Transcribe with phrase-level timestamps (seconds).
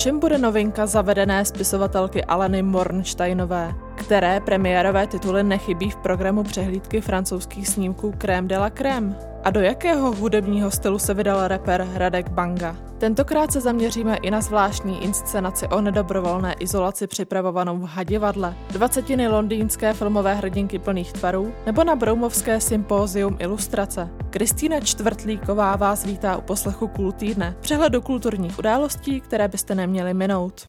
[0.00, 3.74] čem bude novinka zavedené spisovatelky Aleny Mornsteinové,
[4.10, 9.18] které premiérové tituly nechybí v programu přehlídky francouzských snímků Crème de la Crème?
[9.44, 12.76] A do jakého hudebního stylu se vydal rapper Radek Banga?
[12.98, 19.92] Tentokrát se zaměříme i na zvláštní inscenaci o nedobrovolné izolaci připravovanou v Hadivadle, dvacetiny londýnské
[19.92, 24.08] filmové hrdinky plných tvarů nebo na Broumovské sympózium ilustrace.
[24.30, 30.66] Kristýna Čtvrtlíková vás vítá u poslechu Kul týdne, přehledu kulturních událostí, které byste neměli minout.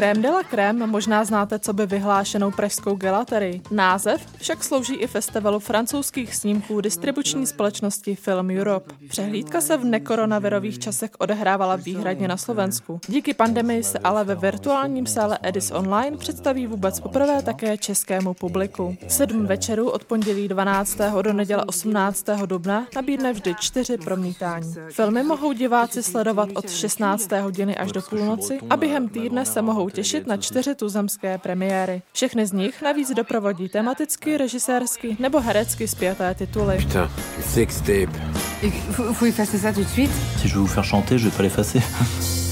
[0.00, 3.62] Krém de la Crème možná znáte, co by vyhlášenou pražskou gelaterii.
[3.70, 8.94] Název však slouží i festivalu francouzských snímků distribuční společnosti Film Europe.
[9.08, 13.00] Přehlídka se v nekoronavirových časech odehrávala výhradně na Slovensku.
[13.08, 18.96] Díky pandemii se ale ve virtuálním sále Edis Online představí vůbec poprvé také českému publiku.
[19.08, 20.98] Sedm večerů od pondělí 12.
[21.22, 22.26] do neděle 18.
[22.46, 24.74] dubna nabídne vždy čtyři promítání.
[24.90, 27.32] Filmy mohou diváci sledovat od 16.
[27.32, 32.02] hodiny až do půlnoci a během týdne se mohou těšit na čtyři tuzemské premiéry.
[32.12, 36.76] Všechny z nich navíc doprovodí tematicky, režisérsky nebo herecky zpěté tituly.
[36.76, 37.10] Putain.
[38.62, 40.10] Il faut, faut effacer ça tout de suite.
[40.40, 41.80] Si je veux vous faire chanter, je vais pas l'effacer.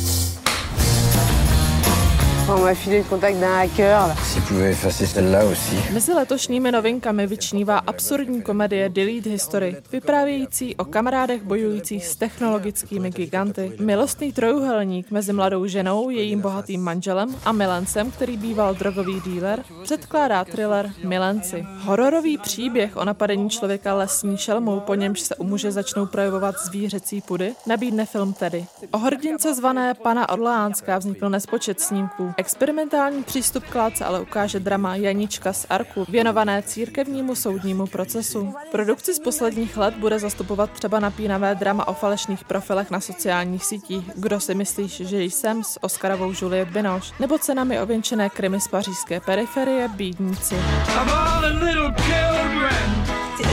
[2.50, 4.00] On m'a filé le contact d'un hacker.
[4.24, 5.77] Si pouvait effacer celle-là aussi.
[5.92, 13.72] Mezi letošními novinkami vyčnívá absurdní komedie Delete History, vyprávějící o kamarádech bojujících s technologickými giganty.
[13.80, 20.44] Milostný trojuhelník mezi mladou ženou, jejím bohatým manželem a milencem, který býval drogový díler, předkládá
[20.44, 21.66] thriller Milenci.
[21.78, 27.20] Hororový příběh o napadení člověka lesní šelmou, po němž se u muže začnou projevovat zvířecí
[27.20, 28.66] pudy, nabídne film tedy.
[28.90, 32.34] O hrdince zvané Pana Orleánská vznikl nespočet snímků.
[32.39, 38.55] Experimentální přístup k látce ale ukáže drama Janička z Arku, věnované církevnímu soudnímu procesu.
[38.70, 44.11] Produkci z posledních let bude zastupovat třeba napínavé drama o falešných profilech na sociálních sítích
[44.14, 49.20] Kdo si myslíš, že jsem s Oscarovou Juliette Binoche, nebo cenami ověnčené krimi z pařížské
[49.20, 50.55] periferie Bídníci.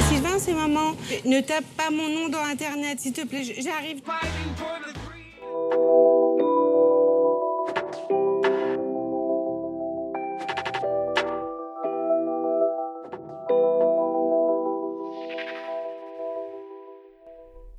[0.10, 0.96] Sylvain, c'est maman.
[1.26, 3.44] Ne tape pas mon nom dans Internet, s'il te plaît.
[3.44, 4.22] J'arrive pas.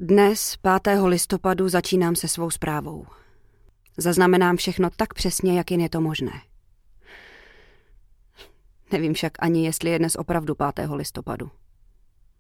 [0.09, 1.03] Dnes, 5.
[1.05, 3.07] listopadu, začínám se svou zprávou.
[3.97, 6.33] Zaznamenám všechno tak přesně, jak jen je to možné.
[8.93, 10.91] Nevím však ani, jestli je dnes opravdu 5.
[10.91, 11.51] listopadu.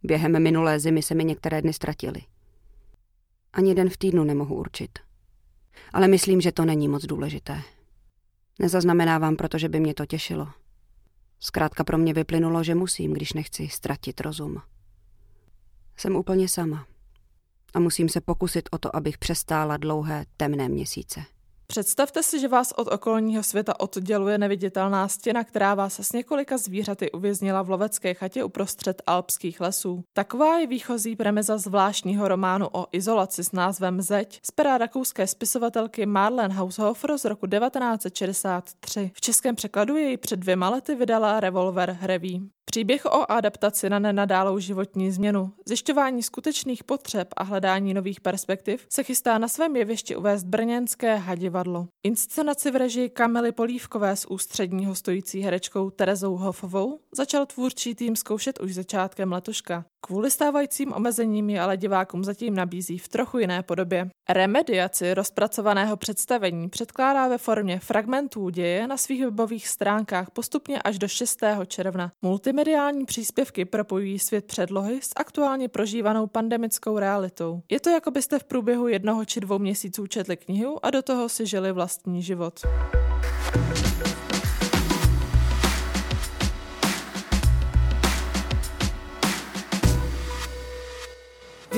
[0.03, 2.22] Během minulé zimy se mi některé dny ztratily.
[3.53, 4.98] Ani den v týdnu nemohu určit.
[5.93, 7.62] Ale myslím, že to není moc důležité.
[8.59, 10.48] Nezaznamenávám, protože by mě to těšilo.
[11.41, 14.62] Zkrátka pro mě vyplynulo, že musím, když nechci ztratit rozum.
[15.97, 16.87] Jsem úplně sama
[17.75, 21.21] a musím se pokusit o to, abych přestála dlouhé temné měsíce.
[21.69, 27.12] Představte si, že vás od okolního světa odděluje neviditelná stěna, která vás s několika zvířaty
[27.12, 30.04] uvěznila v lovecké chatě uprostřed alpských lesů.
[30.12, 36.06] Taková je výchozí premiza zvláštního románu o izolaci s názvem Zeď z pera rakouské spisovatelky
[36.06, 39.10] Marlene Haushofer z roku 1963.
[39.15, 42.50] V českém překladu jej před dvěma lety vydala Revolver Hreví.
[42.77, 49.03] Příběh o adaptaci na nenadálou životní změnu, zjišťování skutečných potřeb a hledání nových perspektiv se
[49.03, 51.89] chystá na svém jevišti uvést brněnské hadivadlo.
[52.03, 58.61] Inscenaci v režii Kamily Polívkové s ústředního stojící herečkou Terezou Hofovou začal tvůrčí tým zkoušet
[58.61, 59.85] už začátkem letoška.
[60.06, 64.11] Kvůli stávajícím omezením je ale divákům zatím nabízí v trochu jiné podobě.
[64.28, 71.09] Remediaci rozpracovaného představení předkládá ve formě fragmentů děje na svých webových stránkách postupně až do
[71.09, 71.41] 6.
[71.66, 72.12] června.
[72.22, 77.61] Multimediální příspěvky propojují svět předlohy s aktuálně prožívanou pandemickou realitou.
[77.71, 81.28] Je to jako byste v průběhu jednoho či dvou měsíců četli knihu a do toho
[81.28, 82.60] si žili vlastní život.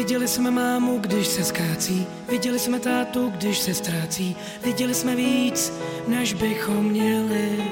[0.09, 5.73] Viděli jsme mámu, když se zkácí, viděli jsme tátu, když se ztrácí, viděli jsme víc,
[6.07, 7.65] než bychom měli.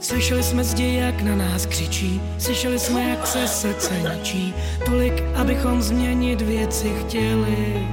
[0.00, 4.54] Slyšeli jsme zdi, jak na nás křičí, slyšeli jsme, jak se srdce ničí,
[4.84, 7.88] tolik, abychom změnit věci chtěli.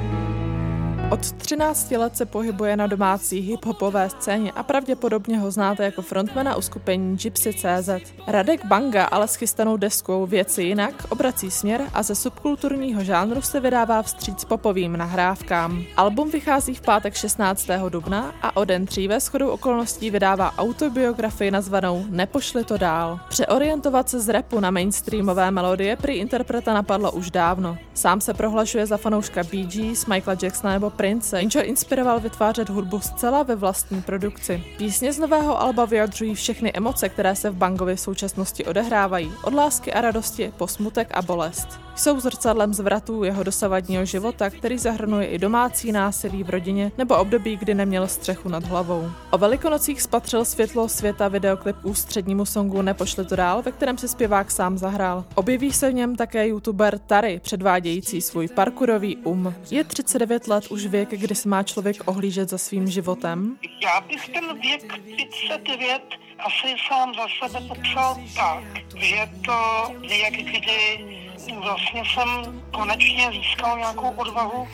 [1.11, 6.55] Od 13 let se pohybuje na domácí hip-hopové scéně a pravděpodobně ho znáte jako frontmana
[6.55, 7.89] uskupení Gypsy.cz.
[8.27, 13.59] Radek Banga ale s chystanou deskou Věci jinak obrací směr a ze subkulturního žánru se
[13.59, 15.83] vydává vstříc popovým nahrávkám.
[15.97, 17.67] Album vychází v pátek 16.
[17.89, 23.19] dubna a o den dříve shodou okolností vydává autobiografii nazvanou Nepošli to dál.
[23.29, 27.77] Přeorientovat se z repu na mainstreamové melodie prý interpreta napadlo už dávno.
[27.93, 32.69] Sám se prohlašuje za fanouška Bee Gees, Michaela Jacksona nebo Prince, jenž ho inspiroval vytvářet
[32.69, 34.63] hudbu zcela ve vlastní produkci.
[34.77, 39.53] Písně z nového alba vyjadřují všechny emoce, které se v Bangově v současnosti odehrávají, od
[39.53, 41.67] lásky a radosti po smutek a bolest.
[41.95, 47.57] Jsou zrcadlem zvratů jeho dosavadního života, který zahrnuje i domácí násilí v rodině nebo období,
[47.57, 49.11] kdy neměl střechu nad hlavou.
[49.31, 54.51] O velikonocích spatřil světlo světa videoklip ústřednímu songu Nepošli to dál, ve kterém se zpěvák
[54.51, 55.25] sám zahrál.
[55.35, 59.53] Objeví se v něm také youtuber Tary, předvádějící svůj parkourový um.
[59.71, 63.57] Je 39 let už věk, kdy se má člověk ohlížet za svým životem?
[63.83, 64.81] Já bych ten věk
[65.29, 66.01] 39
[66.39, 68.63] asi sám za sebe popsal tak,
[68.97, 71.30] že to věk, kdy
[71.63, 74.67] vlastně jsem konečně získal nějakou odvahu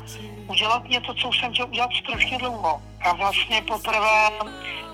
[0.47, 2.81] udělat něco, co jsem chtěl udělat strašně dlouho.
[3.01, 4.29] A vlastně poprvé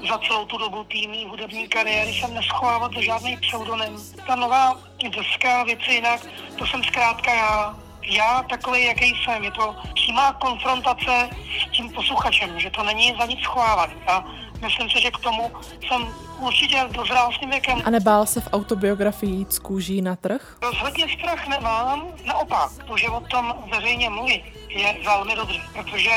[0.09, 3.97] za celou tu dobu týmí hudební kariéry jsem neschovávat za žádný pseudonym.
[4.27, 4.79] Ta nová
[5.09, 6.21] deska věci jinak,
[6.57, 7.75] to jsem zkrátka já.
[8.05, 9.43] Já takový, jaký jsem.
[9.43, 11.29] Je to přímá konfrontace
[11.61, 13.89] s tím posluchačem, že to není za nic schovávat.
[14.07, 14.25] A
[14.61, 15.51] myslím si, že k tomu
[15.87, 17.81] jsem určitě dozrál s tím věkem.
[17.85, 20.57] A nebál se v autobiografii jít z kůží na trh?
[20.62, 26.12] Rozhodně strach nemám, naopak, to, že o tom veřejně mluví, je velmi dobře, protože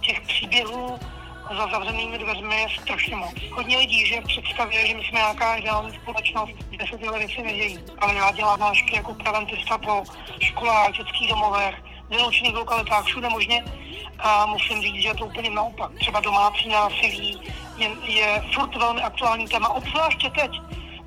[0.00, 0.98] těch příběhů
[1.56, 3.34] za zavřenými dveřmi je strašně moc.
[3.52, 7.78] Hodně lidí, že představuje, že my jsme nějaká ideální společnost, kde se tyhle věci nedějí.
[7.98, 10.04] Ale já dělám nášky jako preventista po
[10.40, 11.74] školách, dětských domovech,
[12.08, 13.64] vyloučených lokalitách, všude možně.
[14.18, 15.90] A musím říct, že je to úplně naopak.
[16.00, 17.40] Třeba domácí násilí
[17.76, 20.50] je, je furt velmi aktuální téma, obzvláště teď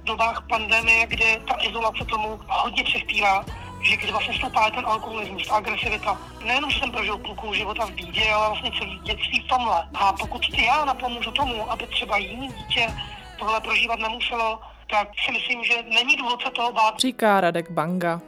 [0.01, 3.45] v dobách pandemie, kdy ta izolace tomu hodně přispívá
[3.81, 6.17] že když vlastně stoupá ten alkoholismus, ta agresivita.
[6.45, 9.89] Nejenom, že jsem prožil půlku života v bídě, ale vlastně celý dětství v tomhle.
[9.93, 12.87] A pokud ty já napomůžu tomu, aby třeba jiný dítě
[13.39, 14.59] tohle prožívat nemuselo,
[14.91, 16.99] tak si myslím, že není důvod se toho bát.
[16.99, 18.21] Říká Radek Banga.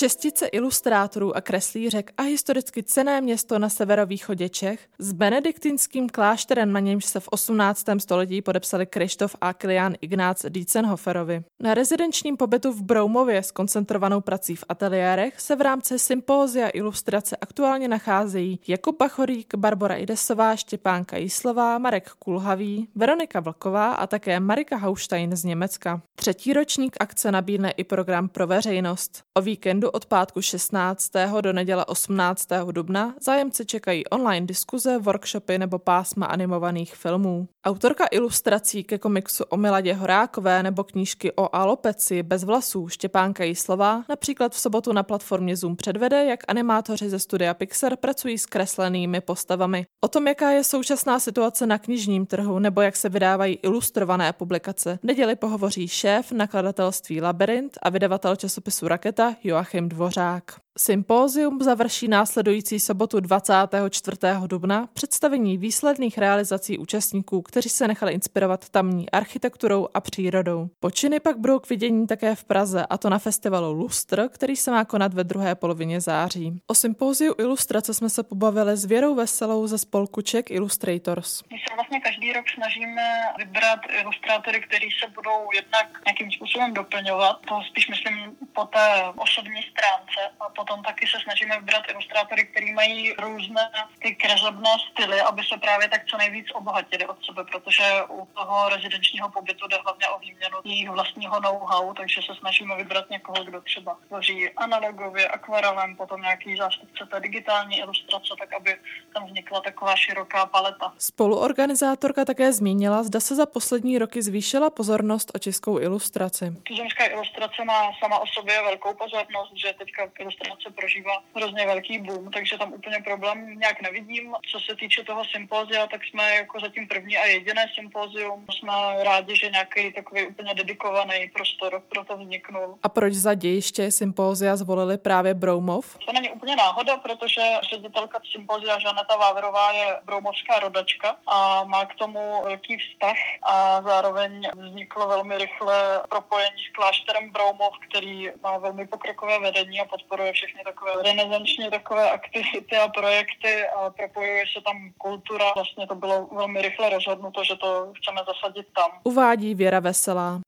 [0.00, 6.80] Šestice ilustrátorů a kreslířek a historicky cené město na severovýchodě Čech s benediktinským klášterem, na
[6.80, 7.84] němž se v 18.
[7.98, 11.42] století podepsali Krištof a Kilian Ignác Dietzenhoferovi.
[11.62, 17.36] Na rezidenčním pobytu v Broumově s koncentrovanou prací v ateliérech se v rámci sympózia ilustrace
[17.36, 24.76] aktuálně nacházejí Jakub Bachorík, Barbara Idesová, Štěpánka Jíslová, Marek Kulhavý, Veronika Vlková a také Marika
[24.76, 26.02] Haustein z Německa.
[26.14, 29.22] Třetí ročník akce nabídne i program pro veřejnost.
[29.34, 31.10] O víkendu od pátku 16.
[31.40, 32.48] do neděle 18.
[32.70, 37.48] dubna zájemci čekají online diskuze, workshopy nebo pásma animovaných filmů.
[37.64, 44.04] Autorka ilustrací ke komiksu o Miladě Horákové nebo knížky o alopeci bez vlasů Štěpánka Jíslová
[44.08, 49.20] například v sobotu na platformě Zoom předvede, jak animátoři ze studia Pixar pracují s kreslenými
[49.20, 49.86] postavami.
[50.04, 54.98] O tom, jaká je současná situace na knižním trhu nebo jak se vydávají ilustrované publikace,
[55.02, 60.60] neděli pohovoří šéf nakladatelství Labyrinth a vydavatel časopisu Raketa Joachim Dvořák.
[60.80, 64.16] Sympózium završí následující sobotu 24.
[64.46, 70.68] dubna představení výsledných realizací účastníků, kteří se nechali inspirovat tamní architekturou a přírodou.
[70.80, 74.70] Počiny pak budou k vidění také v Praze, a to na festivalu Lustr, který se
[74.70, 76.62] má konat ve druhé polovině září.
[76.66, 81.42] O sympóziu ilustrace jsme se pobavili s Věrou Veselou ze spolku Czech Illustrators.
[81.52, 83.02] My se vlastně každý rok snažíme
[83.38, 87.36] vybrat ilustrátory, kteří se budou jednak nějakým způsobem doplňovat.
[87.48, 92.46] To spíš myslím po té osobní stránce a po potom taky se snažíme vybrat ilustrátory,
[92.46, 93.70] kteří mají různé
[94.02, 98.68] ty kresebné styly, aby se právě tak co nejvíc obohatili od sebe, protože u toho
[98.68, 103.60] rezidenčního pobytu jde hlavně o výměnu jejich vlastního know-how, takže se snažíme vybrat někoho, kdo
[103.60, 108.76] třeba tvoří analogově, akvarelem, potom nějaký zástupce té digitální ilustrace, tak aby
[109.14, 110.92] tam vznikla taková široká paleta.
[110.98, 116.52] Spoluorganizátorka také zmínila, zda se za poslední roky zvýšila pozornost o českou ilustraci.
[116.62, 121.98] Tuzemská ilustrace má sama o sobě velkou pozornost, že teďka ilustrace animace prožívá hrozně velký
[121.98, 124.34] boom, takže tam úplně problém nějak nevidím.
[124.52, 128.46] Co se týče toho sympózia, tak jsme jako zatím první a jediné sympózium.
[128.50, 132.78] Jsme rádi, že nějaký takový úplně dedikovaný prostor pro to vzniknul.
[132.82, 135.98] A proč za dějiště sympózia zvolili právě Broumov?
[136.06, 141.94] To není úplně náhoda, protože ředitelka sympózia Žaneta Váverová je broumovská rodačka a má k
[141.94, 148.86] tomu velký vztah a zároveň vzniklo velmi rychle propojení s klášterem Broumov, který má velmi
[148.86, 154.76] pokrokové vedení a podporuje všechny takové renesanční takové aktivity a projekty a propojuje se tam
[154.98, 155.44] kultura.
[155.54, 158.90] Vlastně to bylo velmi rychle rozhodnuto, že to chceme zasadit tam.
[159.04, 160.40] Uvádí Věra Veselá.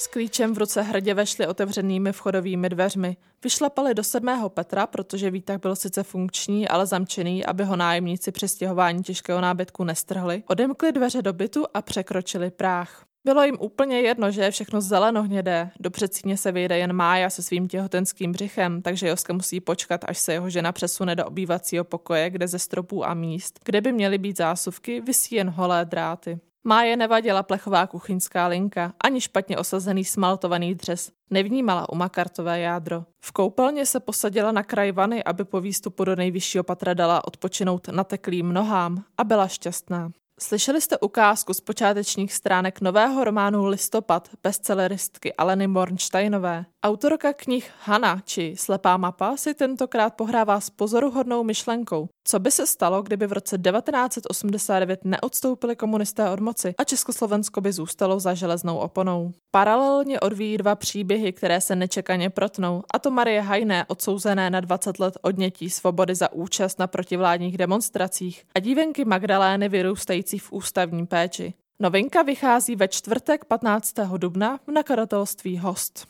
[0.00, 3.16] S klíčem v ruce hrdě vešli otevřenými vchodovými dveřmi.
[3.44, 8.48] Vyšlapali do sedmého Petra, protože výtah byl sice funkční, ale zamčený, aby ho nájemníci při
[8.48, 10.42] stěhování těžkého nábytku nestrhli.
[10.46, 13.04] Odemkli dveře do bytu a překročili práh.
[13.24, 15.70] Bylo jim úplně jedno, že je všechno zelenohnědé.
[15.80, 20.18] Do předsíně se vyjde jen Mája se svým těhotenským břichem, takže Joska musí počkat, až
[20.18, 24.18] se jeho žena přesune do obývacího pokoje, kde ze stropů a míst, kde by měly
[24.18, 26.40] být zásuvky, vysí jen holé dráty.
[26.64, 31.12] Máje nevadila plechová kuchyňská linka, ani špatně osazený smaltovaný dřes.
[31.30, 33.04] Nevnímala umakartové jádro.
[33.20, 37.88] V koupelně se posadila na kraj vany, aby po výstupu do nejvyššího patra dala odpočinout
[37.88, 40.10] nateklým nohám a byla šťastná.
[40.42, 46.64] Slyšeli jste ukázku z počátečních stránek nového románu Listopad bestselleristky Aleny Mornsteinové.
[46.82, 52.08] Autorka knih Hana či Slepá mapa si tentokrát pohrává s pozoruhodnou myšlenkou.
[52.24, 57.72] Co by se stalo, kdyby v roce 1989 neodstoupili komunisté od moci a Československo by
[57.72, 59.32] zůstalo za železnou oponou?
[59.50, 64.98] Paralelně odvíjí dva příběhy, které se nečekaně protnou, a to Marie Hajné, odsouzené na 20
[64.98, 71.54] let odnětí svobody za účast na protivládních demonstracích a dívenky Magdalény vyrůstající v ústavní péči.
[71.80, 73.94] Novinka vychází ve čtvrtek 15.
[74.16, 76.06] dubna v nakladatelství Host.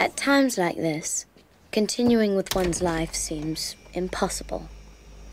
[0.00, 1.26] At times like this,
[1.74, 4.60] continuing with one's life seems impossible,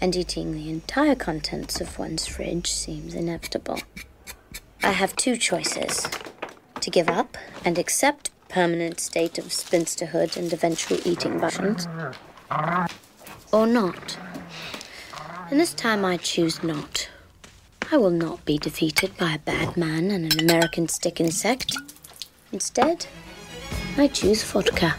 [0.01, 3.77] and eating the entire contents of one's fridge seems inevitable.
[4.83, 6.24] I have two choices
[6.85, 11.87] to give up and accept permanent state of spinsterhood and eventual eating buttons,
[13.51, 14.17] or not.
[15.49, 17.09] And this time I choose not.
[17.91, 21.75] I will not be defeated by a bad man and an American stick insect.
[22.51, 23.07] Instead,
[23.97, 24.95] I choose vodka.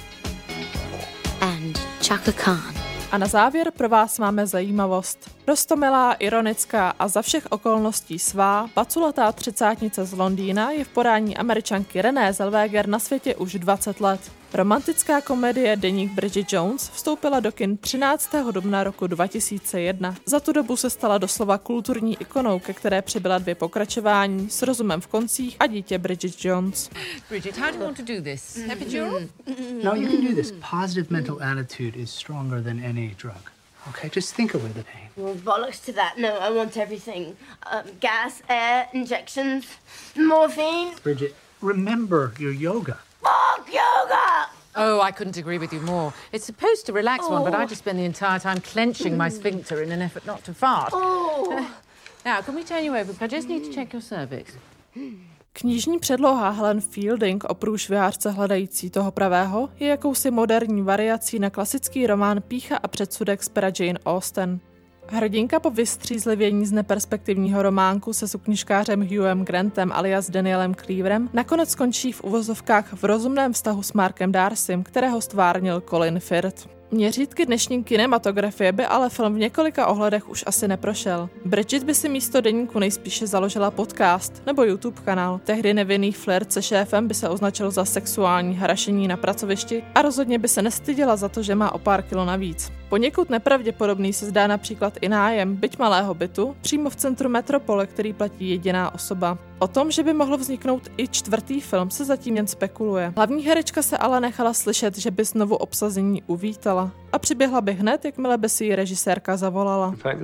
[1.40, 2.75] And Chaka Khan.
[3.12, 5.30] A na závěr pro vás máme zajímavost.
[5.46, 12.02] Rostomilá, ironická a za všech okolností svá, paculatá třicátnice z Londýna je v podání američanky
[12.02, 14.20] René Zellweger na světě už 20 let.
[14.56, 18.30] Romantická komedie Deník Bridget Jones vstoupila do kin 13.
[18.50, 20.14] dubna roku 2001.
[20.26, 25.00] Za tu dobu se stala doslova kulturní ikonou, ke které přibyla dvě pokračování s rozumem
[25.00, 26.90] v koncích a dítě Bridget Jones.
[27.28, 28.58] Bridget, how do you want to do this?
[28.72, 29.20] Epidural?
[29.84, 30.52] No, you can do this.
[30.70, 33.50] Positive mental attitude is stronger than any drug.
[33.88, 35.08] Okay, just think away the pain.
[35.16, 36.14] Well, bollocks to that.
[36.18, 37.36] No, I want everything.
[37.72, 39.64] Um, gas, air, injections,
[40.16, 40.94] morphine.
[41.02, 42.96] Bridget, remember your yoga.
[43.22, 44.25] Fuck yoga!
[44.76, 46.12] Oh, I couldn't agree with you more.
[46.32, 49.82] It's supposed to relax one, but I just spend the entire time clenching my sphincter
[49.82, 50.90] in an effort not to fart.
[50.92, 51.66] Oh.
[52.24, 53.14] now, can we turn you over?
[53.20, 54.52] I just need to check your cervix.
[55.52, 62.06] Knižní předloha Helen Fielding o průšvihářce hledající toho pravého je jakousi moderní variací na klasický
[62.06, 64.60] román Pícha a předsudek z pera Jane Austen.
[65.08, 72.12] Hrdinka po vystřízlivění z neperspektivního románku se sukniškářem Hugham Grantem alias Danielem Cleaverem nakonec skončí
[72.12, 76.68] v uvozovkách v rozumném vztahu s Markem Darcym, kterého stvárnil Colin Firth.
[76.90, 81.28] Měřítky dnešní kinematografie by ale film v několika ohledech už asi neprošel.
[81.44, 85.40] Bridget by si místo deníku nejspíše založila podcast nebo YouTube kanál.
[85.44, 90.38] Tehdy nevinný flirt se šéfem by se označil za sexuální harašení na pracovišti a rozhodně
[90.38, 92.72] by se nestyděla za to, že má o pár kilo navíc.
[92.88, 98.12] Poněkud nepravděpodobný se zdá například i nájem, byť malého bytu, přímo v centru metropole, který
[98.12, 99.38] platí jediná osoba.
[99.58, 103.12] O tom, že by mohl vzniknout i čtvrtý film, se zatím jen spekuluje.
[103.16, 108.04] Hlavní herečka se ale nechala slyšet, že by znovu obsazení uvítala a přiběhla by hned,
[108.04, 109.94] jakmile by si ji režisérka zavolala.
[110.04, 110.16] You.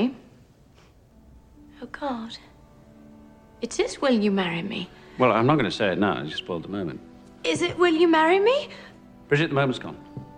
[0.00, 0.10] You?
[1.82, 2.38] Oh, God.
[3.60, 4.86] It is, will you marry me?
[5.18, 6.18] Well, I'm not going to say it now.
[6.18, 7.11] I just spoiled the moment.
[7.44, 8.68] Is it, will you marry me?
[9.28, 9.96] Bridget, the moment's gone.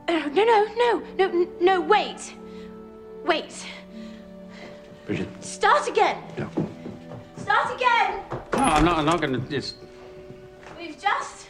[0.09, 2.35] Oh, no, no, no, no, no, wait.
[3.25, 3.67] Wait.
[5.07, 6.17] Bridget, Start again.
[6.39, 6.49] no.
[7.37, 8.21] Start again.
[8.53, 8.99] No, I'm not.
[8.99, 9.57] I'm not going to.
[9.57, 9.75] It's.
[10.79, 11.49] We've just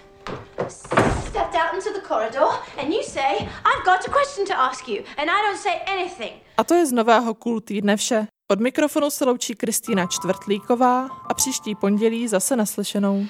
[1.29, 5.05] stepped out into the corridor, and you say, I've got a question to ask you,
[5.19, 6.33] and I don't say anything.
[6.59, 8.27] A to je z nového Cool týdne vše.
[8.51, 13.27] Od mikrofonu se loučí Kristýna Čtvrtlíková a příští pondělí zase naslyšenou.